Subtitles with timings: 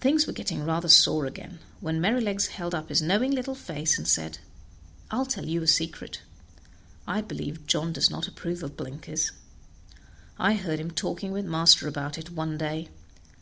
[0.00, 4.08] Things were getting rather sore again, when Merrylegs held up his knowing little face and
[4.08, 4.38] said,
[5.10, 6.22] "I'll tell you a secret:
[7.06, 9.32] I believe John does not approve of blinkers;
[10.38, 12.88] I heard him talking with master about it one day.